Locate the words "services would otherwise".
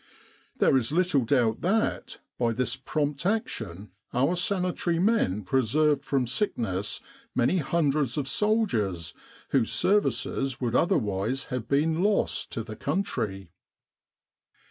9.71-11.43